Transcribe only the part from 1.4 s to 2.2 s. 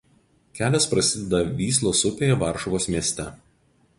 Vyslos